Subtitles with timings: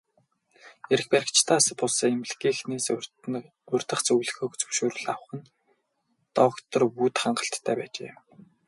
[0.93, 2.95] Эрх баригчдаас бус, эмнэлгийнхээ
[3.73, 5.51] удирдах зөвлөлөөс зөвшөөрөл авах нь л
[6.37, 8.11] доктор Вүд хангалттай байжээ.